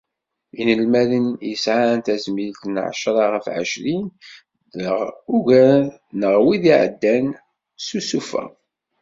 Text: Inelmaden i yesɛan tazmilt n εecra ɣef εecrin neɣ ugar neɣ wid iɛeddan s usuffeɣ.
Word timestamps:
Inelmaden 0.61 1.25
i 1.41 1.45
yesɛan 1.49 1.99
tazmilt 2.05 2.61
n 2.67 2.75
εecra 2.83 3.25
ɣef 3.33 3.45
εecrin 3.53 4.03
neɣ 4.77 4.97
ugar 5.37 5.83
neɣ 6.19 6.33
wid 6.45 6.63
iɛeddan 6.73 7.25
s 7.85 7.87
usuffeɣ. 7.97 8.49